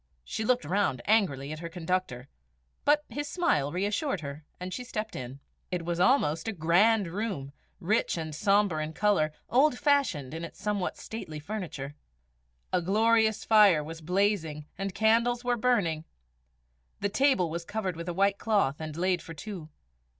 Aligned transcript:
She 0.23 0.43
looked 0.43 0.65
round 0.65 1.03
angrily 1.05 1.51
at 1.51 1.59
her 1.59 1.69
conductor. 1.69 2.27
But 2.85 3.05
his 3.07 3.27
smile 3.27 3.71
reassured 3.71 4.21
her, 4.21 4.43
and 4.59 4.73
she 4.73 4.83
stepped 4.83 5.15
in. 5.15 5.39
It 5.69 5.85
was 5.85 5.99
almost 5.99 6.47
a 6.47 6.53
grand 6.53 7.05
room, 7.07 7.53
rich 7.79 8.17
and 8.17 8.33
sombre 8.33 8.81
in 8.83 8.93
colour, 8.93 9.31
old 9.47 9.77
fashioned 9.77 10.33
in 10.33 10.43
its 10.43 10.59
somewhat 10.59 10.97
stately 10.97 11.39
furniture. 11.39 11.93
A 12.73 12.81
glorious 12.81 13.45
fire 13.45 13.83
was 13.83 14.01
blazing 14.01 14.65
and 14.75 14.95
candles 14.95 15.43
were 15.43 15.55
burning. 15.55 16.05
The 17.01 17.09
table 17.09 17.51
was 17.51 17.63
covered 17.63 17.95
with 17.95 18.09
a 18.09 18.13
white 18.15 18.39
cloth, 18.39 18.77
and 18.81 18.97
laid 18.97 19.21
for 19.21 19.35
two. 19.35 19.69